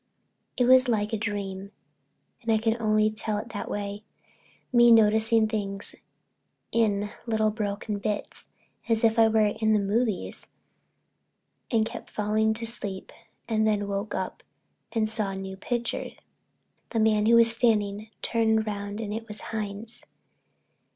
It 0.57 0.65
was 0.65 0.87
like 0.87 1.13
a 1.13 1.15
dream 1.15 1.71
and 2.41 2.51
I 2.51 2.57
can 2.57 2.75
only 2.79 3.11
tell 3.11 3.37
it 3.37 3.49
that 3.49 3.69
way—me 3.69 4.89
noticing 4.91 5.47
things 5.47 5.93
in 6.71 7.11
little 7.27 7.51
broken 7.51 7.99
bits, 7.99 8.47
as 8.89 9.03
if 9.03 9.19
I 9.19 9.27
was 9.27 9.53
at 9.53 9.59
the 9.59 9.67
"movies" 9.77 10.47
and 11.69 11.85
kept 11.85 12.09
falling 12.09 12.55
to 12.55 12.65
sleep, 12.65 13.11
and 13.47 13.67
then 13.67 13.87
woke 13.87 14.15
up 14.15 14.41
and 14.91 15.07
saw 15.07 15.29
a 15.29 15.35
new 15.35 15.55
picture. 15.55 16.09
The 16.89 16.99
man 16.99 17.27
who 17.27 17.35
was 17.35 17.51
standing 17.53 18.09
turned 18.23 18.65
round 18.65 18.99
and 19.01 19.13
it 19.13 19.27
was 19.27 19.41
Hines. 19.53 20.07